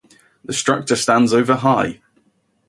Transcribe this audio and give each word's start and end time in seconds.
The 0.43 0.51
structure 0.53 0.95
stands 0.95 1.31
over 1.31 1.57
high. 1.57 2.01